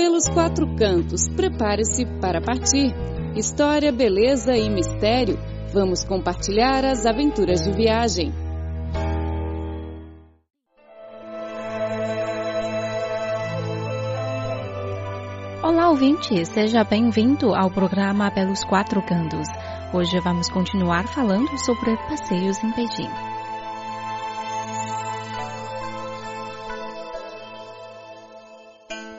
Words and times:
Pelos 0.00 0.30
quatro 0.30 0.66
cantos, 0.76 1.28
prepare-se 1.36 2.06
para 2.22 2.40
partir. 2.40 2.90
História, 3.36 3.92
beleza 3.92 4.56
e 4.56 4.70
mistério. 4.70 5.38
Vamos 5.74 6.04
compartilhar 6.04 6.86
as 6.86 7.04
aventuras 7.04 7.60
de 7.60 7.70
viagem. 7.70 8.32
Olá, 15.62 15.90
ouvinte! 15.90 16.46
Seja 16.46 16.82
bem-vindo 16.82 17.54
ao 17.54 17.70
programa 17.70 18.30
Pelos 18.30 18.64
Quatro 18.64 19.02
Cantos. 19.02 19.48
Hoje 19.92 20.18
vamos 20.20 20.48
continuar 20.48 21.08
falando 21.08 21.58
sobre 21.58 21.94
passeios 22.08 22.56
em 22.64 22.70
Beijing. 22.74 23.29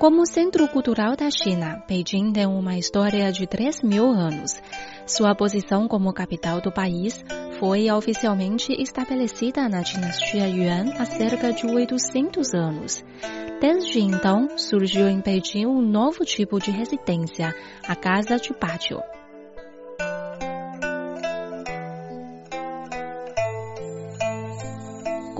Como 0.02 0.26
centro 0.26 0.68
cultural 0.68 1.16
da 1.16 1.30
China, 1.30 1.84
Beijing 1.88 2.34
tem 2.34 2.48
uma 2.48 2.76
história 2.76 3.32
de 3.32 3.46
3 3.46 3.84
mil 3.84 4.10
anos. 4.10 4.60
Sua 5.06 5.36
posição 5.36 5.88
como 5.88 6.12
capital 6.12 6.60
do 6.60 6.72
país 6.72 7.24
foi 7.60 7.88
oficialmente 7.92 8.74
estabelecida 8.82 9.70
na 9.70 9.82
dinastia 9.82 10.48
Yuan 10.48 10.92
há 10.98 11.06
cerca 11.06 11.54
de 11.54 11.68
800 11.68 12.52
anos. 12.56 13.06
Desde 13.62 14.00
então, 14.00 14.58
surgiu 14.58 15.08
em 15.08 15.20
Beijing 15.20 15.68
um 15.68 15.84
novo 15.84 16.26
tipo 16.26 16.58
de 16.58 16.72
residência, 16.72 17.54
a 17.88 17.96
Casa 17.96 18.38
de 18.38 18.56
Pátio. 18.56 19.00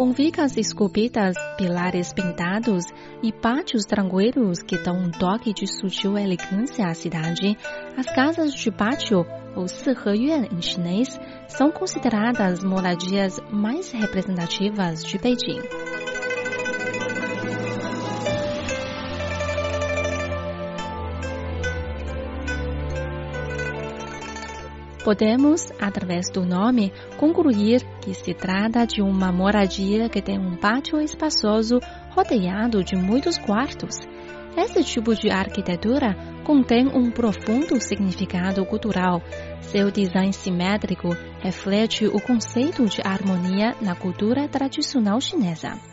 Com 0.02 0.14
vigas 0.14 0.58
esculpidas, 0.58 1.36
pilares 1.60 2.12
pintados 2.12 2.86
e 3.22 3.32
pátios 3.32 3.86
tranquilos 3.86 4.64
que 4.64 4.76
dão 4.76 4.98
um 4.98 5.12
toque 5.12 5.54
de 5.54 5.68
sutil 5.68 6.18
elegância 6.18 6.88
à 6.88 6.94
cidade, 6.96 7.56
as 7.96 8.08
casas 8.08 8.52
de 8.52 8.72
pátio, 8.72 9.24
ou 9.56 9.68
Siheyuan 9.68 10.48
em 10.52 10.60
chinês, 10.60 11.20
são 11.48 11.70
consideradas 11.72 12.64
moradias 12.64 13.40
mais 13.52 13.92
representativas 13.92 15.04
de 15.04 15.20
Beijing. 15.20 15.62
Podemos, 25.04 25.72
através 25.80 26.30
do 26.30 26.46
nome, 26.46 26.94
concluir 27.18 27.82
que 28.02 28.14
se 28.14 28.34
trata 28.36 28.86
de 28.86 29.02
uma 29.02 29.32
moradia 29.32 30.08
que 30.08 30.22
tem 30.22 30.38
um 30.38 30.56
pátio 30.56 31.02
espaçoso 31.02 31.80
rodeado 32.12 32.84
de 32.84 32.96
muitos 32.96 33.38
quartos. 33.40 33.96
Esse 34.56 34.84
tipo 34.84 35.16
de 35.16 35.32
arquitetura 35.32 36.16
contém 36.44 36.88
um 36.88 37.10
profundo 37.10 37.82
significado 37.82 38.64
cultural. 38.66 39.22
Seu 39.62 39.90
design 39.90 40.34
simétrico 40.34 41.10
reflete 41.40 42.06
o 42.06 42.20
conceito 42.20 42.86
de 42.86 43.02
harmonia 43.04 43.76
na 43.82 43.96
cultura 43.96 44.48
tradicional 44.48 45.20
chinesa. 45.20 45.91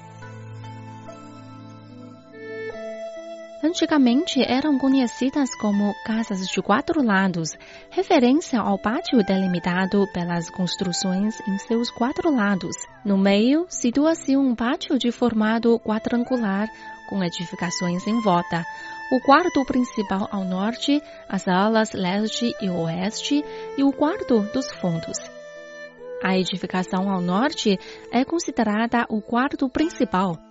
Antigamente 3.63 4.41
eram 4.41 4.79
conhecidas 4.79 5.53
como 5.57 5.93
casas 6.05 6.47
de 6.47 6.63
quatro 6.63 7.03
lados, 7.05 7.51
referência 7.91 8.61
ao 8.61 8.79
pátio 8.79 9.19
delimitado 9.25 10.07
pelas 10.13 10.49
construções 10.49 11.41
em 11.41 11.59
seus 11.59 11.91
quatro 11.91 12.33
lados. 12.33 12.77
No 13.05 13.19
meio, 13.19 13.67
situa-se 13.69 14.37
um 14.37 14.55
pátio 14.55 14.97
de 14.97 15.11
formato 15.11 15.77
quadrangular, 15.81 16.69
com 17.09 17.25
edificações 17.25 18.07
em 18.07 18.21
volta. 18.21 18.65
O 19.11 19.21
quarto 19.21 19.65
principal 19.65 20.29
ao 20.31 20.45
norte, 20.45 21.03
as 21.29 21.49
alas 21.49 21.93
leste 21.93 22.55
e 22.61 22.71
oeste 22.71 23.45
e 23.77 23.83
o 23.83 23.93
quarto 23.93 24.41
dos 24.55 24.71
fundos. 24.75 25.19
A 26.23 26.39
edificação 26.39 27.11
ao 27.11 27.21
norte 27.21 27.77
é 28.13 28.25
considerada 28.25 29.05
o 29.09 29.21
quarto 29.21 29.69
principal. 29.69 30.48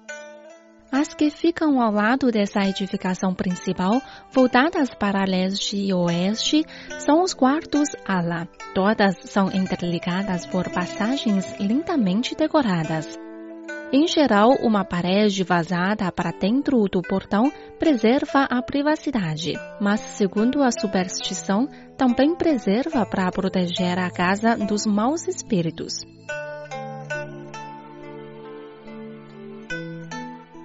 As 0.92 1.14
que 1.14 1.30
ficam 1.30 1.81
ao 1.81 1.92
lado 1.92 2.31
dessa 2.31 2.62
edificação 2.62 3.34
principal, 3.34 4.02
voltadas 4.31 4.94
para 4.94 5.25
leste 5.25 5.75
e 5.75 5.94
oeste, 5.94 6.64
são 7.00 7.22
os 7.22 7.34
quartos 7.34 7.90
ala. 8.06 8.48
Todas 8.74 9.16
são 9.25 9.48
interligadas 9.48 10.46
por 10.46 10.70
passagens 10.70 11.59
lindamente 11.59 12.36
decoradas. 12.36 13.18
Em 13.92 14.06
geral, 14.06 14.52
uma 14.62 14.84
parede 14.84 15.44
vazada 15.44 16.12
para 16.12 16.31
dentro 16.31 16.84
do 16.90 17.02
portão 17.02 17.52
preserva 17.80 18.44
a 18.44 18.62
privacidade, 18.62 19.54
mas, 19.80 20.02
segundo 20.02 20.62
a 20.62 20.69
superstição, 20.72 21.69
também 21.98 22.36
preserva 22.36 23.06
para 23.06 23.31
proteger 23.31 23.98
a 23.98 24.09
casa 24.09 24.58
dos 24.58 24.86
maus 24.86 25.25
espíritos. 25.28 26.00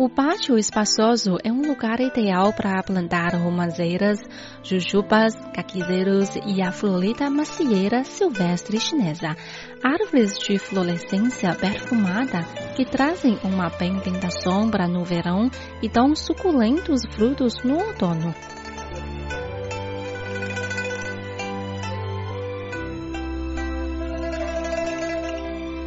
O 0.02 0.08
pátio 0.08 0.58
espaçoso 0.58 1.38
é 1.44 1.52
um 1.52 1.62
lugar 1.62 2.00
ideal 2.00 2.52
para 2.52 2.82
plantar 2.82 3.36
romazeiras, 3.36 4.18
jujubas, 4.60 5.32
caquizeiros 5.54 6.28
e 6.44 6.60
a 6.60 6.72
florita 6.72 7.30
macieira 7.30 8.02
silvestre 8.02 8.80
chinesa, 8.80 9.36
árvores 9.80 10.36
de 10.38 10.58
florescência 10.58 11.54
perfumada 11.54 12.42
que 12.74 12.84
trazem 12.84 13.38
uma 13.44 13.70
bem-vinda 13.70 14.28
sombra 14.28 14.88
no 14.88 15.04
verão 15.04 15.48
e 15.80 15.88
dão 15.88 16.16
suculentos 16.16 17.02
frutos 17.14 17.62
no 17.62 17.78
outono. 17.78 18.34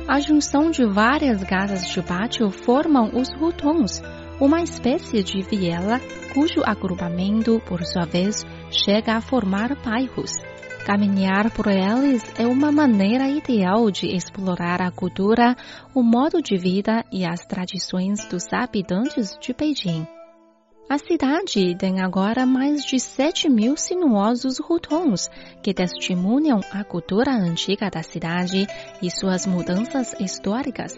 A 0.07 0.19
junção 0.19 0.69
de 0.69 0.85
várias 0.85 1.43
casas 1.43 1.89
de 1.89 1.99
pátio 1.99 2.51
formam 2.51 3.09
os 3.16 3.27
hutons, 3.41 4.03
uma 4.39 4.61
espécie 4.61 5.23
de 5.23 5.41
viela 5.41 5.99
cujo 6.31 6.61
agrupamento, 6.63 7.59
por 7.66 7.83
sua 7.83 8.05
vez, 8.05 8.45
chega 8.69 9.16
a 9.16 9.21
formar 9.21 9.75
bairros. 9.83 10.31
Caminhar 10.85 11.49
por 11.49 11.66
eles 11.66 12.21
é 12.38 12.45
uma 12.45 12.71
maneira 12.71 13.27
ideal 13.27 13.89
de 13.89 14.16
explorar 14.16 14.79
a 14.79 14.91
cultura, 14.91 15.55
o 15.91 16.03
modo 16.03 16.39
de 16.39 16.55
vida 16.55 17.03
e 17.11 17.25
as 17.25 17.43
tradições 17.43 18.23
dos 18.25 18.45
habitantes 18.53 19.35
de 19.41 19.53
Beijing. 19.53 20.14
A 20.88 21.00
cidade 21.00 21.75
tem 21.79 22.00
agora 22.00 22.46
mais 22.46 22.85
de 22.85 23.00
7 23.00 23.50
mil 23.50 23.75
sinuosos 23.75 24.59
rutons 24.59 25.29
que 25.63 25.73
testemunham 25.73 26.59
a 26.72 26.84
cultura 26.84 27.31
antiga 27.31 27.90
da 27.90 28.03
cidade 28.03 28.68
e 29.01 29.09
suas 29.09 29.47
mudanças 29.47 30.13
históricas. 30.19 30.96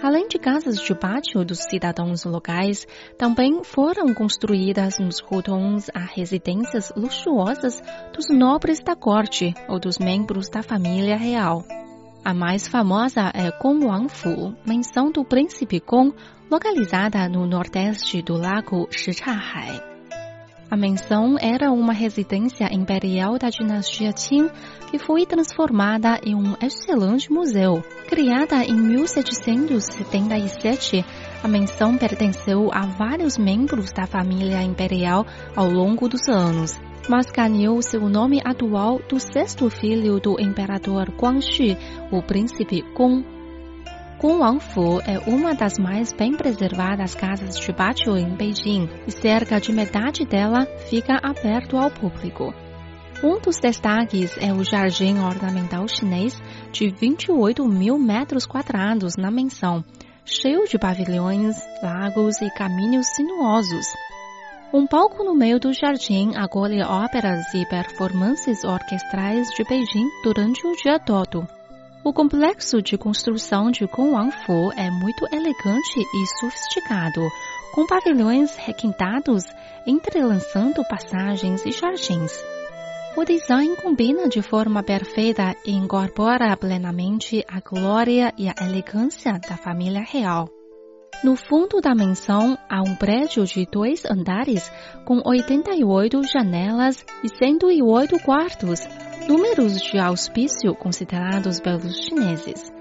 Além 0.00 0.28
de 0.28 0.38
casas 0.38 0.80
de 0.80 0.94
pátio 0.94 1.44
dos 1.44 1.58
cidadãos 1.64 2.24
locais, 2.24 2.86
também 3.18 3.64
foram 3.64 4.14
construídas 4.14 5.00
nos 5.00 5.18
rutons 5.18 5.90
as 5.92 6.08
residências 6.12 6.92
luxuosas 6.96 7.82
dos 8.14 8.28
nobres 8.30 8.78
da 8.78 8.94
corte 8.94 9.52
ou 9.68 9.80
dos 9.80 9.98
membros 9.98 10.48
da 10.48 10.62
família 10.62 11.16
real. 11.16 11.64
A 12.24 12.32
mais 12.32 12.68
famosa 12.68 13.32
é 13.34 13.50
Gongwangfu, 13.60 14.54
mansão 14.64 15.10
do 15.10 15.24
príncipe 15.24 15.82
Gong, 15.84 16.14
localizada 16.52 17.28
no 17.30 17.46
nordeste 17.46 18.20
do 18.20 18.36
lago 18.36 18.86
Shichahai. 18.90 19.80
A 20.70 20.76
mansão 20.76 21.38
era 21.40 21.72
uma 21.72 21.94
residência 21.94 22.68
imperial 22.70 23.38
da 23.38 23.48
dinastia 23.48 24.12
Qing 24.12 24.50
que 24.90 24.98
foi 24.98 25.24
transformada 25.24 26.20
em 26.22 26.34
um 26.34 26.54
excelente 26.62 27.32
museu. 27.32 27.82
Criada 28.06 28.62
em 28.64 28.74
1777, 28.74 31.02
a 31.42 31.48
mansão 31.48 31.96
pertenceu 31.96 32.68
a 32.70 32.82
vários 32.82 33.38
membros 33.38 33.90
da 33.90 34.06
família 34.06 34.62
imperial 34.62 35.26
ao 35.56 35.70
longo 35.70 36.06
dos 36.06 36.28
anos 36.28 36.78
mas 37.08 37.26
ganhou 37.32 37.82
seu 37.82 38.08
nome 38.08 38.40
atual 38.44 39.00
do 39.08 39.18
sexto 39.18 39.68
filho 39.68 40.20
do 40.20 40.40
imperador 40.40 41.10
Guangxu, 41.20 41.76
o 42.12 42.22
príncipe 42.22 42.82
Gong. 42.94 43.41
Gongwangfu 44.20 45.00
é 45.04 45.18
uma 45.28 45.54
das 45.54 45.78
mais 45.78 46.12
bem 46.12 46.36
preservadas 46.36 47.14
casas 47.14 47.58
de 47.58 47.72
pátio 47.72 48.16
em 48.16 48.36
Beijing 48.36 48.88
e 49.06 49.10
cerca 49.10 49.60
de 49.60 49.72
metade 49.72 50.24
dela 50.24 50.66
fica 50.88 51.18
aberto 51.22 51.76
ao 51.76 51.90
público. 51.90 52.54
Um 53.22 53.40
dos 53.40 53.58
destaques 53.58 54.36
é 54.38 54.52
o 54.52 54.64
jardim 54.64 55.18
ornamental 55.18 55.86
chinês 55.88 56.40
de 56.72 56.90
28 56.90 57.64
mil 57.66 57.98
metros 57.98 58.46
quadrados 58.46 59.16
na 59.16 59.30
mansão, 59.30 59.84
cheio 60.24 60.66
de 60.66 60.78
pavilhões, 60.78 61.56
lagos 61.82 62.40
e 62.42 62.50
caminhos 62.50 63.06
sinuosos. 63.14 63.86
Um 64.72 64.86
palco 64.86 65.22
no 65.22 65.34
meio 65.34 65.60
do 65.60 65.72
jardim 65.72 66.32
acolhe 66.34 66.82
óperas 66.82 67.52
e 67.54 67.66
performances 67.66 68.64
orquestrais 68.64 69.48
de 69.56 69.64
Beijing 69.64 70.08
durante 70.24 70.66
o 70.66 70.74
dia 70.76 70.98
todo. 70.98 71.46
O 72.04 72.12
complexo 72.12 72.82
de 72.82 72.98
construção 72.98 73.70
de 73.70 73.86
Gongwangfu 73.86 74.72
é 74.76 74.90
muito 74.90 75.24
elegante 75.32 76.00
e 76.00 76.26
sofisticado, 76.40 77.20
com 77.72 77.86
pavilhões 77.86 78.56
requintados, 78.56 79.44
entrelaçando 79.86 80.82
passagens 80.88 81.64
e 81.64 81.70
jardins. 81.70 82.42
O 83.16 83.24
design 83.24 83.76
combina 83.76 84.28
de 84.28 84.42
forma 84.42 84.82
perfeita 84.82 85.54
e 85.64 85.70
incorpora 85.70 86.56
plenamente 86.56 87.44
a 87.46 87.60
glória 87.60 88.34
e 88.36 88.48
a 88.48 88.54
elegância 88.60 89.38
da 89.38 89.56
família 89.56 90.02
real. 90.02 90.48
No 91.22 91.36
fundo 91.36 91.80
da 91.80 91.94
mansão 91.94 92.58
há 92.68 92.82
um 92.82 92.96
prédio 92.96 93.44
de 93.44 93.64
dois 93.64 94.04
andares 94.04 94.68
com 95.04 95.22
88 95.24 96.20
janelas 96.24 97.06
e 97.22 97.28
108 97.28 98.18
quartos, 98.24 98.80
números 99.28 99.80
de 99.80 99.98
auspício 99.98 100.74
considerados 100.74 101.60
pelos 101.60 101.94
chineses. 101.94 102.72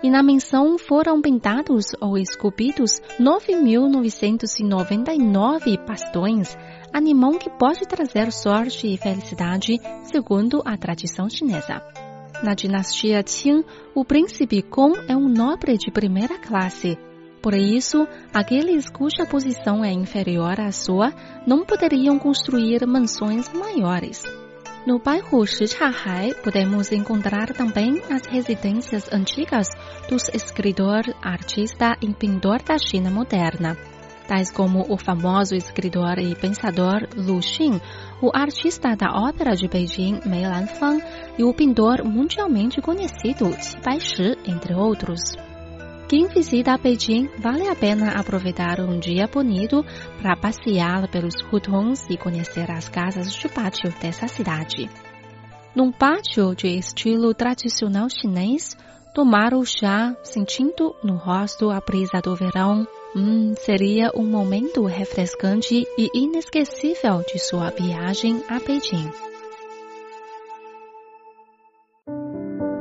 E 0.00 0.08
na 0.08 0.22
mansão 0.22 0.78
foram 0.78 1.20
pintados 1.20 1.86
ou 2.00 2.16
esculpidos 2.16 3.00
9.999 3.18 5.84
bastões 5.84 6.56
animal 6.92 7.32
que 7.32 7.50
pode 7.50 7.80
trazer 7.80 8.30
sorte 8.30 8.86
e 8.86 8.96
felicidade, 8.96 9.80
segundo 10.04 10.62
a 10.64 10.76
tradição 10.76 11.28
chinesa. 11.28 11.82
Na 12.44 12.54
dinastia 12.54 13.24
Qing, 13.24 13.64
o 13.92 14.04
príncipe 14.04 14.62
Gong 14.62 14.96
é 15.08 15.16
um 15.16 15.28
nobre 15.28 15.76
de 15.76 15.90
primeira 15.90 16.38
classe. 16.38 16.96
Por 17.42 17.54
isso, 17.54 18.06
aqueles 18.32 18.88
cuja 18.88 19.24
posição 19.24 19.84
é 19.84 19.92
inferior 19.92 20.60
à 20.60 20.72
sua 20.72 21.12
não 21.46 21.64
poderiam 21.64 22.18
construir 22.18 22.86
mansões 22.86 23.48
maiores. 23.52 24.22
No 24.86 24.98
bairro 24.98 25.46
Shichahai, 25.46 26.34
podemos 26.42 26.90
encontrar 26.92 27.52
também 27.52 28.02
as 28.10 28.26
residências 28.26 29.12
antigas 29.12 29.68
dos 30.08 30.28
escritor, 30.30 31.02
artista 31.22 31.96
e 32.00 32.12
pintor 32.14 32.62
da 32.62 32.78
China 32.78 33.10
moderna 33.10 33.76
tais 34.28 34.52
como 34.52 34.84
o 34.92 34.98
famoso 34.98 35.54
escritor 35.56 36.18
e 36.18 36.34
pensador 36.36 37.08
Lu 37.16 37.40
Xun, 37.42 37.80
o 38.20 38.30
artista 38.34 38.94
da 38.94 39.10
ópera 39.10 39.56
de 39.56 39.66
Beijing 39.66 40.20
Mei 40.26 40.46
Lanfang 40.46 41.02
e 41.38 41.42
o 41.42 41.54
pintor 41.54 42.04
mundialmente 42.04 42.82
conhecido 42.82 43.48
Qi 43.56 43.80
Baishi, 43.82 44.36
entre 44.46 44.74
outros. 44.74 45.47
Quem 46.08 46.26
visita 46.26 46.78
Beijing 46.78 47.28
vale 47.38 47.68
a 47.68 47.76
pena 47.76 48.18
aproveitar 48.18 48.80
um 48.80 48.98
dia 48.98 49.26
bonito 49.26 49.84
para 50.22 50.34
passear 50.34 51.06
pelos 51.10 51.34
hutongs 51.52 52.06
e 52.08 52.16
conhecer 52.16 52.70
as 52.70 52.88
casas 52.88 53.34
de 53.34 53.48
pátio 53.48 53.92
dessa 54.00 54.26
cidade. 54.26 54.88
Num 55.74 55.92
pátio 55.92 56.54
de 56.54 56.68
estilo 56.68 57.34
tradicional 57.34 58.08
chinês, 58.08 58.74
tomar 59.12 59.52
o 59.52 59.62
chá 59.66 60.16
sentindo 60.22 60.96
no 61.04 61.16
rosto 61.16 61.70
a 61.70 61.78
brisa 61.80 62.22
do 62.22 62.34
verão 62.34 62.86
Hum, 63.16 63.54
seria 63.56 64.12
um 64.14 64.24
momento 64.24 64.84
refrescante 64.84 65.86
e 65.96 66.10
inesquecível 66.14 67.22
de 67.26 67.38
sua 67.38 67.70
viagem 67.70 68.44
a 68.48 68.60
Beijing. 68.60 69.10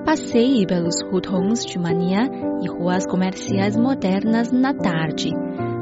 Passeie 0.08 0.66
pelos 0.66 0.96
hutongs 1.12 1.66
de 1.66 1.78
manhã 1.78 2.30
e 2.64 2.70
ruas 2.70 3.06
comerciais 3.06 3.76
modernas 3.76 4.54
na 4.54 4.74
tarde. 4.74 5.32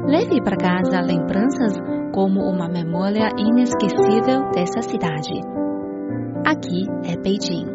Leve 0.04 0.42
para 0.42 0.56
casa 0.56 1.00
lembranças 1.00 1.74
como 2.12 2.40
uma 2.40 2.68
memória 2.68 3.28
inesquecível 3.38 4.50
dessa 4.50 4.82
cidade. 4.82 5.30
Aqui 6.44 6.86
é 7.04 7.16
Beijing. 7.16 7.66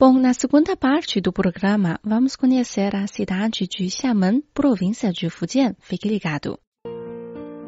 Bom, 0.00 0.14
na 0.14 0.32
segunda 0.32 0.74
parte 0.74 1.20
do 1.20 1.30
programa, 1.30 2.00
vamos 2.02 2.34
conhecer 2.34 2.96
a 2.96 3.06
cidade 3.06 3.68
de 3.68 3.90
Xiamen, 3.90 4.42
província 4.54 5.12
de 5.12 5.28
Fujian. 5.28 5.74
Fique 5.78 6.08
ligado. 6.08 6.58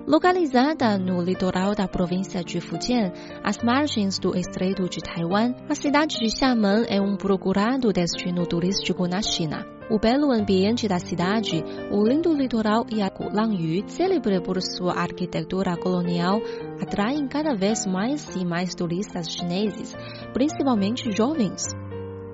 Localizada 0.07 0.99
no 0.99 1.23
litoral 1.23 1.75
da 1.75 1.89
província 1.89 2.45
de 2.45 2.61
Fujian, 2.61 3.11
às 3.43 3.57
margens 3.63 4.19
do 4.19 4.37
Estreito 4.37 4.87
de 4.87 4.99
Taiwan, 5.01 5.55
a 5.67 5.75
cidade 5.75 6.19
de 6.19 6.29
Xiamen 6.29 6.85
é 6.91 7.01
um 7.01 7.17
procurado 7.17 7.91
destino 7.91 8.47
turístico 8.47 9.09
na 9.09 9.23
China. 9.23 9.65
O 9.91 9.99
belo 9.99 10.31
ambiente 10.31 10.87
da 10.87 10.99
cidade, 10.99 11.65
o 11.91 12.07
lindo 12.07 12.35
litoral 12.35 12.85
e 12.93 13.01
a 13.01 13.11
Langyu, 13.33 13.89
célebre 13.89 14.43
por 14.43 14.61
sua 14.61 14.93
arquitetura 14.93 15.75
colonial, 15.75 16.39
atraem 16.83 17.27
cada 17.27 17.55
vez 17.55 17.87
mais 17.87 18.29
e 18.37 18.45
mais 18.45 18.75
turistas 18.75 19.27
chineses, 19.31 19.95
principalmente 20.35 21.11
jovens. 21.17 21.65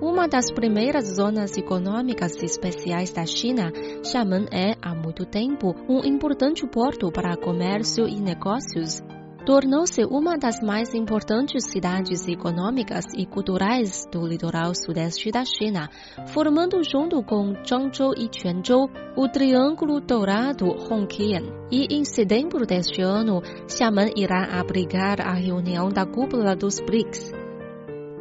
Uma 0.01 0.27
das 0.27 0.51
primeiras 0.51 1.15
zonas 1.15 1.55
econômicas 1.55 2.41
especiais 2.41 3.11
da 3.11 3.23
China, 3.23 3.71
Xiamen 4.03 4.47
é, 4.51 4.75
há 4.81 4.95
muito 4.95 5.27
tempo, 5.27 5.75
um 5.87 6.03
importante 6.03 6.65
porto 6.65 7.11
para 7.11 7.37
comércio 7.37 8.07
e 8.07 8.19
negócios. 8.19 9.03
Tornou-se 9.45 10.03
uma 10.05 10.39
das 10.39 10.59
mais 10.59 10.95
importantes 10.95 11.65
cidades 11.65 12.27
econômicas 12.27 13.05
e 13.15 13.27
culturais 13.27 14.07
do 14.11 14.25
litoral 14.25 14.73
sudeste 14.73 15.29
da 15.29 15.45
China, 15.45 15.87
formando 16.29 16.83
junto 16.83 17.21
com 17.21 17.53
Zhengzhou 17.63 18.15
e 18.17 18.27
Quanzhou 18.27 18.89
o 19.15 19.27
Triângulo 19.29 20.01
Dourado 20.01 20.65
Hongqian. 20.65 21.43
E 21.71 21.85
em 21.95 22.03
setembro 22.05 22.65
deste 22.65 23.03
ano, 23.03 23.43
Xiamen 23.67 24.13
irá 24.17 24.59
abrigar 24.59 25.21
a 25.21 25.33
reunião 25.33 25.89
da 25.89 26.07
cúpula 26.07 26.55
dos 26.55 26.79
BRICS. 26.79 27.50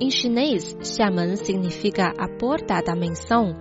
Em 0.03 0.11
chinês, 0.11 0.75
Xiamen 0.83 1.37
significa 1.37 2.15
a 2.17 2.27
porta 2.27 2.81
da 2.81 2.97
menção. 2.97 3.55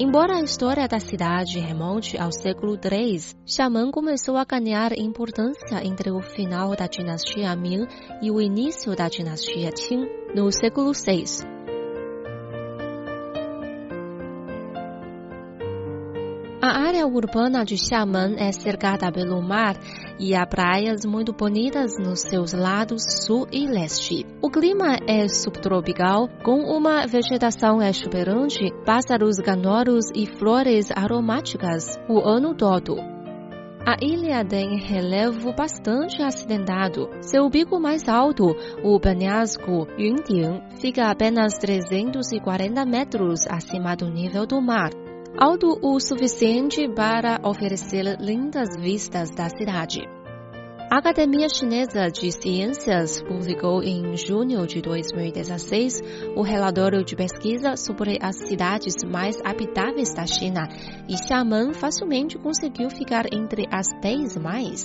Embora 0.00 0.38
a 0.38 0.42
história 0.42 0.88
da 0.88 0.98
cidade 0.98 1.60
remonte 1.60 2.16
ao 2.16 2.32
século 2.32 2.78
III, 2.82 3.18
Xiamen 3.44 3.90
começou 3.90 4.38
a 4.38 4.44
ganhar 4.46 4.98
importância 4.98 5.86
entre 5.86 6.10
o 6.10 6.22
final 6.22 6.74
da 6.74 6.86
dinastia 6.86 7.54
Ming 7.54 7.86
e 8.22 8.30
o 8.30 8.40
início 8.40 8.96
da 8.96 9.06
dinastia 9.06 9.70
Qing, 9.70 10.08
no 10.34 10.50
século 10.50 10.92
VI. 10.94 11.61
A 16.64 16.78
área 16.78 17.04
urbana 17.08 17.64
de 17.64 17.76
Xiamen 17.76 18.36
é 18.38 18.52
cercada 18.52 19.10
pelo 19.10 19.42
mar 19.42 19.74
e 20.16 20.32
há 20.32 20.46
praias 20.46 21.04
muito 21.04 21.32
bonitas 21.32 21.98
nos 21.98 22.20
seus 22.20 22.52
lados 22.52 23.02
sul 23.26 23.48
e 23.50 23.66
leste. 23.66 24.24
O 24.40 24.48
clima 24.48 24.96
é 25.08 25.26
subtropical, 25.26 26.28
com 26.44 26.60
uma 26.60 27.04
vegetação 27.04 27.82
exuberante, 27.82 28.70
pássaros 28.86 29.38
ganoros 29.38 30.04
e 30.14 30.24
flores 30.24 30.92
aromáticas 30.94 31.98
o 32.08 32.20
ano 32.20 32.54
todo. 32.54 32.94
A 33.84 33.96
ilha 34.00 34.44
tem 34.44 34.78
relevo 34.78 35.52
bastante 35.52 36.22
acidentado. 36.22 37.10
Seu 37.22 37.50
pico 37.50 37.80
mais 37.80 38.08
alto, 38.08 38.54
o 38.84 39.00
penhasco 39.00 39.88
Yunding, 39.98 40.62
fica 40.80 41.10
apenas 41.10 41.58
340 41.58 42.86
metros 42.86 43.40
acima 43.50 43.96
do 43.96 44.08
nível 44.08 44.46
do 44.46 44.62
mar 44.62 45.01
alto 45.38 45.78
o 45.82 45.98
suficiente 45.98 46.88
para 46.94 47.40
oferecer 47.44 48.20
lindas 48.20 48.68
vistas 48.78 49.30
da 49.30 49.48
cidade. 49.48 50.02
A 50.90 50.98
Academia 50.98 51.48
Chinesa 51.48 52.08
de 52.08 52.30
Ciências 52.30 53.22
publicou 53.22 53.82
em 53.82 54.14
junho 54.14 54.66
de 54.66 54.82
2016 54.82 56.02
o 56.36 56.42
relatório 56.42 57.02
de 57.02 57.16
pesquisa 57.16 57.76
sobre 57.76 58.18
as 58.20 58.36
cidades 58.46 58.96
mais 59.10 59.36
habitáveis 59.42 60.14
da 60.14 60.26
China 60.26 60.68
e 61.08 61.16
Xiamen 61.16 61.72
facilmente 61.72 62.36
conseguiu 62.36 62.90
ficar 62.90 63.24
entre 63.32 63.66
as 63.70 63.86
10 64.02 64.36
mais. 64.36 64.84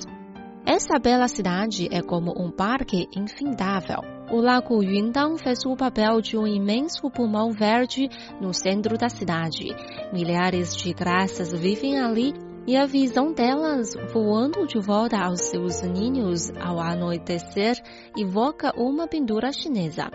Essa 0.65 0.97
bela 0.97 1.27
cidade 1.27 1.89
é 1.91 2.01
como 2.01 2.31
um 2.41 2.49
parque 2.49 3.05
infindável. 3.13 4.16
O 4.29 4.41
lago 4.41 4.83
Yundang 4.83 5.41
fez 5.41 5.65
o 5.65 5.73
papel 5.77 6.19
de 6.19 6.37
um 6.37 6.45
imenso 6.45 7.09
pulmão 7.09 7.51
verde 7.53 8.09
no 8.41 8.53
centro 8.53 8.97
da 8.97 9.07
cidade. 9.07 9.73
Milhares 10.11 10.75
de 10.75 10.93
graças 10.93 11.53
vivem 11.53 11.97
ali 11.97 12.33
e 12.67 12.75
a 12.75 12.85
visão 12.85 13.31
delas 13.31 13.93
voando 14.11 14.67
de 14.67 14.79
volta 14.79 15.17
aos 15.17 15.43
seus 15.43 15.81
ninhos 15.81 16.51
ao 16.59 16.77
anoitecer 16.77 17.81
evoca 18.17 18.73
uma 18.75 19.07
pintura 19.07 19.53
chinesa. 19.53 20.11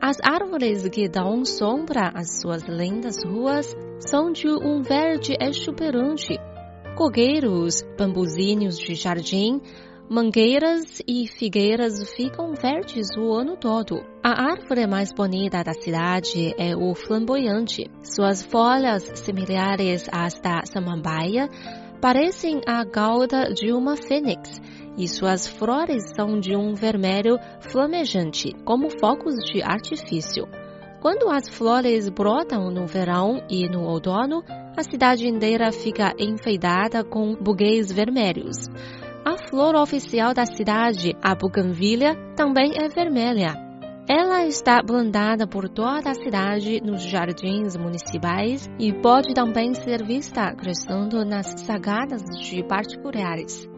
As 0.00 0.16
árvores 0.22 0.88
que 0.88 1.06
dão 1.06 1.44
sombra 1.44 2.12
às 2.14 2.40
suas 2.40 2.62
lindas 2.62 3.22
ruas 3.22 3.76
são 3.98 4.32
de 4.32 4.48
um 4.48 4.80
verde 4.80 5.36
exuberante. 5.38 6.38
Cogueiros, 6.96 7.82
bambuzinhos 7.98 8.78
de 8.78 8.94
jardim, 8.94 9.60
Mangueiras 10.08 11.02
e 11.04 11.26
figueiras 11.26 11.94
ficam 12.12 12.54
verdes 12.54 13.08
o 13.18 13.32
ano 13.32 13.56
todo. 13.56 14.04
A 14.22 14.52
árvore 14.52 14.86
mais 14.86 15.12
bonita 15.12 15.64
da 15.64 15.72
cidade 15.72 16.54
é 16.56 16.76
o 16.76 16.94
flamboyante. 16.94 17.90
Suas 18.04 18.44
folhas, 18.44 19.02
similares 19.16 20.08
às 20.12 20.38
da 20.38 20.62
samambaia, 20.64 21.48
parecem 22.00 22.60
a 22.68 22.84
gauda 22.84 23.52
de 23.52 23.72
uma 23.72 23.96
fênix 23.96 24.60
e 24.96 25.08
suas 25.08 25.48
flores 25.48 26.12
são 26.14 26.38
de 26.38 26.54
um 26.54 26.72
vermelho 26.72 27.36
flamejante, 27.58 28.52
como 28.64 28.88
focos 29.00 29.34
de 29.50 29.60
artifício. 29.60 30.46
Quando 31.02 31.28
as 31.28 31.48
flores 31.48 32.08
brotam 32.08 32.70
no 32.70 32.86
verão 32.86 33.42
e 33.50 33.68
no 33.68 33.82
outono, 33.82 34.44
a 34.76 34.84
cidade 34.84 35.26
inteira 35.26 35.72
fica 35.72 36.14
enfeitada 36.16 37.02
com 37.02 37.34
buquês 37.34 37.90
vermelhos. 37.90 38.68
A 39.26 39.36
flor 39.36 39.74
oficial 39.74 40.32
da 40.32 40.46
cidade, 40.46 41.16
a 41.20 41.34
buganvília, 41.34 42.14
também 42.36 42.70
é 42.80 42.88
vermelha. 42.88 43.56
Ela 44.08 44.46
está 44.46 44.80
plantada 44.84 45.48
por 45.48 45.68
toda 45.68 46.10
a 46.12 46.14
cidade 46.14 46.80
nos 46.80 47.02
jardins 47.02 47.76
municipais 47.76 48.70
e 48.78 48.92
pode 48.92 49.34
também 49.34 49.74
ser 49.74 50.06
vista 50.06 50.54
crescendo 50.54 51.24
nas 51.24 51.60
sagadas 51.62 52.22
de 52.38 52.62
particulares. 52.68 53.68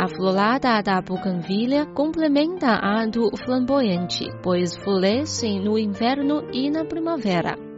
A 0.00 0.08
florada 0.08 0.82
da 0.82 1.00
buganvília 1.00 1.86
complementa 1.86 2.72
a 2.72 3.06
do 3.06 3.30
flamboyante, 3.44 4.26
pois 4.42 4.76
florescem 4.78 5.62
no 5.62 5.78
inverno 5.78 6.42
e 6.52 6.68
na 6.68 6.84
primavera. 6.84 7.69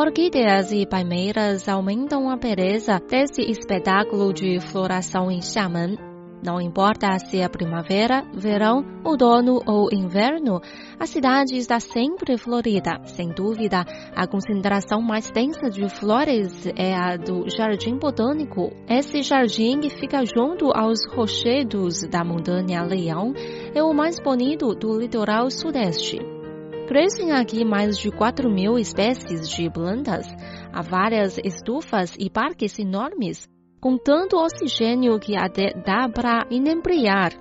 Orquídeas 0.00 0.70
e 0.70 0.86
palmeiras 0.86 1.68
aumentam 1.68 2.30
a 2.30 2.36
beleza 2.36 3.00
desse 3.00 3.42
espetáculo 3.42 4.32
de 4.32 4.60
floração 4.60 5.28
em 5.28 5.42
Xiamen. 5.42 5.98
Não 6.40 6.60
importa 6.60 7.18
se 7.18 7.40
é 7.40 7.48
primavera, 7.48 8.22
verão, 8.32 8.84
outono 9.04 9.60
ou 9.66 9.88
inverno, 9.92 10.60
a 11.00 11.04
cidade 11.04 11.56
está 11.56 11.80
sempre 11.80 12.38
florida. 12.38 13.00
Sem 13.06 13.30
dúvida, 13.30 13.84
a 14.14 14.24
concentração 14.28 15.02
mais 15.02 15.32
densa 15.32 15.68
de 15.68 15.88
flores 15.88 16.64
é 16.76 16.94
a 16.94 17.16
do 17.16 17.50
Jardim 17.50 17.98
Botânico. 17.98 18.70
Esse 18.88 19.20
jardim 19.22 19.80
que 19.80 19.90
fica 19.90 20.24
junto 20.24 20.70
aos 20.72 21.00
rochedos 21.12 22.06
da 22.08 22.22
montanha 22.22 22.84
Leão 22.84 23.34
é 23.74 23.82
o 23.82 23.92
mais 23.92 24.20
bonito 24.20 24.76
do 24.76 24.96
litoral 24.96 25.50
sudeste. 25.50 26.37
Crescem 26.88 27.32
aqui 27.32 27.66
mais 27.66 27.98
de 27.98 28.10
4 28.10 28.50
mil 28.50 28.78
espécies 28.78 29.46
de 29.46 29.68
plantas. 29.68 30.26
Há 30.72 30.80
várias 30.80 31.36
estufas 31.44 32.14
e 32.18 32.30
parques 32.30 32.78
enormes 32.78 33.46
com 33.78 33.98
tanto 33.98 34.38
oxigênio 34.38 35.20
que 35.20 35.36
até 35.36 35.74
dá 35.84 36.08
para 36.08 36.46
inebriar. 36.50 37.32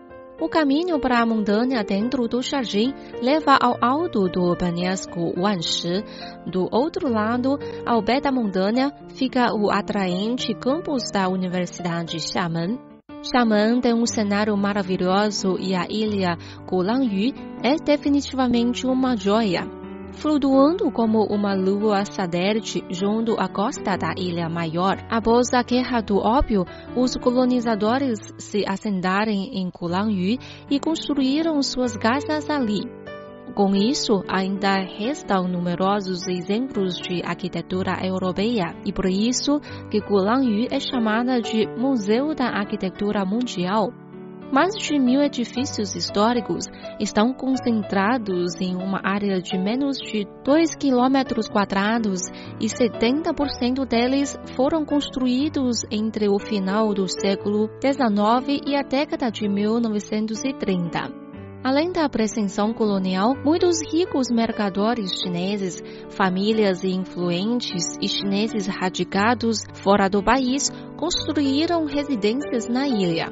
O 0.42 0.50
caminho 0.50 1.00
para 1.00 1.22
a 1.22 1.26
montanha 1.26 1.82
dentro 1.82 2.28
do 2.28 2.42
jardim 2.42 2.94
leva 3.22 3.58
ao 3.60 3.78
alto 3.82 4.28
do 4.28 4.54
penhasco 4.58 5.34
Wanshi. 5.40 6.04
Do 6.46 6.68
outro 6.70 7.08
lado, 7.10 7.58
ao 7.86 8.04
pé 8.04 8.20
da 8.20 8.34
montanha, 8.34 8.92
fica 9.16 9.54
o 9.56 9.72
atraente 9.72 10.54
campus 10.56 11.10
da 11.10 11.30
Universidade 11.30 12.20
Xiamen. 12.20 12.87
Xiamen 13.24 13.82
tem 13.82 13.94
um 13.94 14.06
cenário 14.06 14.56
maravilhoso 14.56 15.58
e 15.60 15.76
a 15.76 15.86
ilha 15.90 16.38
Gulangyu 16.68 17.34
é 17.64 17.76
definitivamente 17.76 18.86
uma 18.86 19.16
joia 19.16 19.78
flutuando 20.18 20.92
como 20.92 21.24
uma 21.26 21.54
lua 21.54 22.04
satélite 22.06 22.84
junto 22.90 23.40
à 23.40 23.48
costa 23.48 23.96
da 23.96 24.14
ilha 24.18 24.50
maior. 24.50 24.98
Após 25.10 25.54
a 25.54 25.62
Guerra 25.62 26.02
do 26.02 26.18
Ópio, 26.18 26.66
os 26.96 27.16
colonizadores 27.18 28.20
se 28.38 28.64
assentaram 28.68 29.32
em 29.32 29.70
Kulangyu 29.70 30.40
e 30.70 30.80
construíram 30.80 31.62
suas 31.62 31.96
casas 31.96 32.50
ali. 32.50 32.97
Com 33.56 33.76
isso, 33.76 34.24
ainda 34.28 34.76
restam 34.78 35.48
numerosos 35.48 36.28
exemplos 36.28 36.96
de 36.98 37.24
arquitetura 37.24 37.98
europeia 38.06 38.76
e 38.86 38.94
por 38.94 39.06
isso 39.06 39.60
que 39.90 40.02
Kulangyu 40.02 40.68
é 40.70 40.80
chamada 40.80 41.42
de 41.42 41.66
Museu 41.78 42.36
da 42.36 42.50
Arquitetura 42.50 43.26
Mundial. 43.26 43.92
Mais 44.52 44.74
de 44.76 44.98
mil 44.98 45.22
edifícios 45.22 45.94
históricos 45.94 46.66
estão 47.02 47.34
concentrados 47.34 48.56
em 48.62 48.76
uma 48.78 49.02
área 49.04 49.42
de 49.42 49.58
menos 49.58 49.98
de 49.98 50.26
2 50.46 50.76
km 50.76 51.52
quadrados 51.52 52.22
e 52.60 52.68
70% 52.68 53.86
deles 53.86 54.40
foram 54.56 54.86
construídos 54.86 55.84
entre 55.92 56.30
o 56.30 56.40
final 56.40 56.94
do 56.94 57.10
século 57.10 57.70
XIX 57.82 58.62
e 58.66 58.76
a 58.76 58.84
década 58.84 59.30
de 59.30 59.50
1930. 59.50 61.27
Além 61.68 61.92
da 61.92 62.08
presença 62.08 62.66
colonial, 62.74 63.36
muitos 63.44 63.82
ricos 63.92 64.30
mercadores 64.32 65.12
chineses, 65.22 65.84
famílias 66.12 66.82
influentes 66.86 67.98
e 68.02 68.08
chineses 68.08 68.68
radicados 68.68 69.66
fora 69.74 70.08
do 70.08 70.24
país 70.24 70.72
construíram 70.96 71.84
residências 71.84 72.70
na 72.70 72.88
ilha 72.88 73.28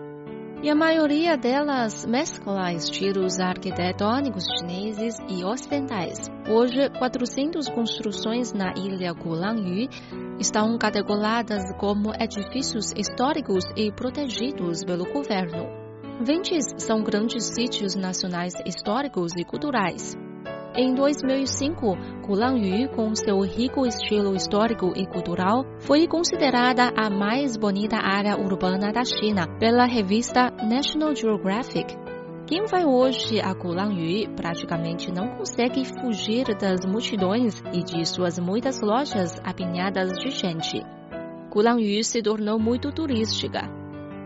e 0.62 0.70
a 0.70 0.76
maioria 0.76 1.38
delas 1.38 2.06
mescla 2.06 2.74
estilos 2.74 3.40
arquitetônicos 3.40 4.44
chineses 4.60 5.16
e 5.30 5.46
ocidentais. 5.46 6.30
Hoje, 6.50 6.90
400 6.90 7.70
construções 7.70 8.52
na 8.52 8.74
ilha 8.74 9.14
Gulangyu 9.14 9.88
estão 10.38 10.78
categorizadas 10.78 11.74
como 11.80 12.12
edifícios 12.20 12.92
históricos 12.98 13.64
e 13.78 13.94
protegidos 13.94 14.84
pelo 14.84 15.06
governo. 15.06 15.85
20 16.22 16.80
são 16.82 17.04
grandes 17.04 17.44
sítios 17.44 17.94
nacionais 17.94 18.54
históricos 18.66 19.34
e 19.38 19.44
culturais. 19.44 20.16
Em 20.74 20.94
2005, 20.94 21.98
Gulangyu, 22.26 22.90
com 22.90 23.14
seu 23.14 23.42
rico 23.42 23.86
estilo 23.86 24.34
histórico 24.34 24.94
e 24.96 25.06
cultural, 25.06 25.66
foi 25.80 26.08
considerada 26.08 26.92
a 26.96 27.10
mais 27.10 27.58
bonita 27.58 27.98
área 27.98 28.38
urbana 28.38 28.94
da 28.94 29.04
China 29.04 29.46
pela 29.60 29.86
revista 29.86 30.50
National 30.52 31.14
Geographic. 31.14 31.96
Quem 32.48 32.66
vai 32.66 32.86
hoje 32.86 33.42
a 33.42 33.54
Gulangyu 33.54 34.30
praticamente 34.36 35.12
não 35.12 35.36
consegue 35.36 35.84
fugir 36.00 36.46
das 36.58 36.86
multidões 36.86 37.62
e 37.74 37.84
de 37.84 38.06
suas 38.06 38.40
muitas 38.40 38.80
lojas 38.82 39.38
apinhadas 39.44 40.12
de 40.14 40.30
gente. 40.30 40.82
Gulangyu 41.52 42.04
se 42.04 42.22
tornou 42.22 42.58
muito 42.58 42.92
turística 42.92 43.85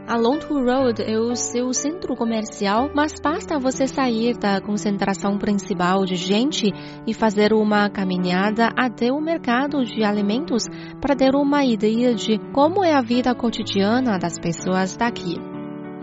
a 0.10 0.18
Longtu 0.18 0.56
Road 0.56 1.04
é 1.04 1.20
o 1.20 1.36
seu 1.36 1.72
centro 1.72 2.16
comercial, 2.16 2.90
mas 2.96 3.14
basta 3.24 3.60
você 3.60 3.88
sair 3.88 4.36
da 4.36 4.60
concentração 4.60 5.38
principal 5.38 6.04
de 6.04 6.16
gente 6.16 6.74
e 7.06 7.14
fazer 7.14 7.54
uma 7.54 7.88
caminhada 7.92 8.70
até 8.76 9.12
o 9.12 9.22
mercado 9.22 9.86
de 9.86 10.04
alimentos 10.04 10.64
para 11.00 11.16
ter 11.16 11.36
uma 11.36 11.64
ideia 11.64 12.16
de 12.16 12.40
como 12.52 12.84
é 12.84 12.92
a 12.92 13.04
vida 13.04 13.36
cotidiana 13.36 14.18
das 14.18 14.40
pessoas 14.40 14.98
daqui. 14.98 15.36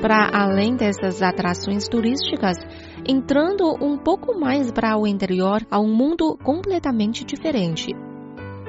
Para 0.00 0.30
além 0.32 0.76
dessas 0.76 1.20
atrações 1.20 1.88
turísticas, 1.88 2.58
entrando 3.04 3.74
um 3.82 3.98
pouco 3.98 4.38
mais 4.38 4.70
para 4.70 4.96
o 4.96 5.04
interior, 5.04 5.66
há 5.68 5.80
um 5.80 5.92
mundo 5.92 6.38
completamente 6.44 7.24
diferente. 7.24 8.05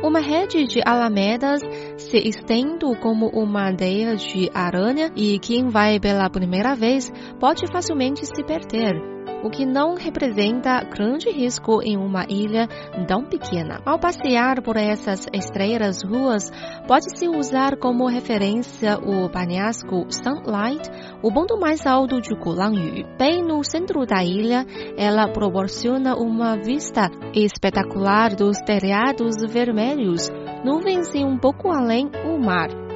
Uma 0.04 0.20
rede 0.20 0.66
de 0.66 0.80
alamedas 0.86 1.62
se 1.98 2.18
estende 2.18 2.96
como 3.02 3.28
uma 3.30 3.74
teia 3.74 4.16
de 4.16 4.50
aranha 4.54 5.12
e 5.16 5.40
quem 5.40 5.70
vai 5.70 6.00
pela 6.00 6.30
primeira 6.30 6.76
vez 6.76 7.12
pode 7.40 7.66
facilmente 7.68 8.26
se 8.26 8.44
perder 8.44 9.17
o 9.44 9.50
que 9.50 9.66
não 9.66 9.96
representa 9.96 10.84
grande 10.84 11.30
risco 11.30 11.82
em 11.82 11.98
uma 11.98 12.26
ilha 12.28 12.68
tão 13.08 13.24
pequena. 13.24 13.80
Ao 13.86 14.00
passear 14.00 14.62
por 14.62 14.78
essas 14.78 15.28
estreiras 15.34 16.04
ruas, 16.04 16.52
pode-se 16.88 17.28
usar 17.28 17.78
como 17.78 18.08
referência 18.08 18.98
o 18.98 19.30
penhasco 19.30 20.06
Sunlight, 20.10 20.90
o 21.22 21.32
ponto 21.32 21.60
mais 21.60 21.86
alto 21.86 22.20
de 22.20 22.34
Gulangyu. 22.36 23.06
Bem 23.18 23.44
no 23.44 23.64
centro 23.64 24.06
da 24.06 24.24
ilha, 24.24 24.66
ela 24.98 25.28
proporciona 25.28 26.16
uma 26.16 26.58
vista 26.58 27.10
espetacular 27.34 28.36
dos 28.36 28.58
telhados 28.62 29.36
vermelhos, 29.48 30.30
nuvens 30.64 31.14
e 31.14 31.24
um 31.24 31.38
pouco 31.38 31.70
além 31.70 32.10
o 32.26 32.38
mar. 32.40 32.87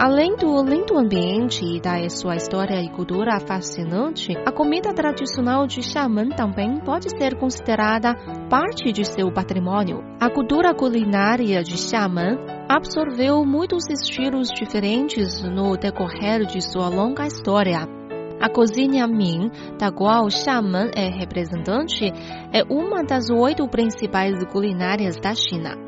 Além 0.00 0.36
do 0.36 0.62
lindo 0.62 0.96
ambiente 0.96 1.64
e 1.64 1.80
da 1.80 2.08
sua 2.08 2.36
história 2.36 2.80
e 2.80 2.88
cultura 2.88 3.40
fascinante, 3.40 4.32
a 4.46 4.52
comida 4.52 4.94
tradicional 4.94 5.66
de 5.66 5.82
Xiamen 5.82 6.28
também 6.28 6.78
pode 6.78 7.10
ser 7.18 7.36
considerada 7.36 8.14
parte 8.48 8.92
de 8.92 9.04
seu 9.04 9.32
patrimônio. 9.32 10.04
A 10.20 10.30
cultura 10.30 10.72
culinária 10.72 11.64
de 11.64 11.76
Xiamen 11.76 12.38
absorveu 12.68 13.44
muitos 13.44 13.90
estilos 13.90 14.50
diferentes 14.50 15.42
no 15.42 15.76
decorrer 15.76 16.46
de 16.46 16.62
sua 16.62 16.88
longa 16.88 17.26
história. 17.26 17.80
A 18.40 18.48
cozinha 18.48 19.04
Ming, 19.08 19.50
da 19.80 19.90
qual 19.90 20.30
Xiamen 20.30 20.92
é 20.94 21.08
representante, 21.08 22.04
é 22.52 22.62
uma 22.72 23.02
das 23.02 23.30
oito 23.30 23.66
principais 23.66 24.44
culinárias 24.44 25.16
da 25.16 25.34
China. 25.34 25.87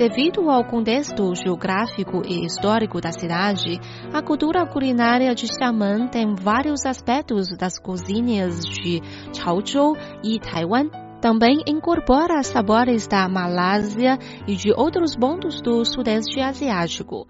Devido 0.00 0.48
ao 0.48 0.64
contexto 0.64 1.34
geográfico 1.34 2.22
e 2.26 2.46
histórico 2.46 3.02
da 3.02 3.12
cidade, 3.12 3.78
a 4.14 4.22
cultura 4.22 4.64
culinária 4.64 5.34
de 5.34 5.46
Xiamen 5.46 6.08
tem 6.08 6.34
vários 6.34 6.86
aspectos 6.86 7.48
das 7.54 7.78
cozinhas 7.78 8.64
de 8.64 9.02
Chaozhou 9.34 9.94
e 10.24 10.40
Taiwan. 10.40 10.88
Também 11.20 11.62
incorpora 11.66 12.42
sabores 12.42 13.06
da 13.06 13.28
Malásia 13.28 14.18
e 14.48 14.56
de 14.56 14.72
outros 14.72 15.14
pontos 15.14 15.60
do 15.60 15.84
Sudeste 15.84 16.40
Asiático. 16.40 17.26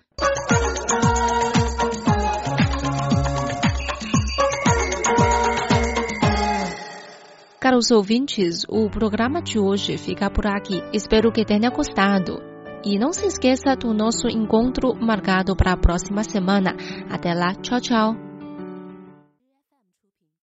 caros 7.58 7.90
ouvintes, 7.90 8.64
o 8.68 8.88
programa 8.88 9.42
de 9.42 9.58
hoje 9.58 9.98
fica 9.98 10.30
por 10.30 10.46
aqui. 10.46 10.82
Espero 10.92 11.30
que 11.30 11.44
tenha 11.44 11.70
gostado. 11.70 12.49
E 12.84 12.98
não 12.98 13.12
se 13.12 13.26
esqueça 13.26 13.76
do 13.76 13.92
nosso 13.92 14.28
encontro 14.28 14.94
marcado 14.94 15.54
para 15.54 15.72
a 15.72 15.76
próxima 15.76 16.24
semana. 16.24 16.74
Até 17.10 17.34
lá, 17.34 17.54
tchau, 17.54 17.80
tchau. 17.80 18.29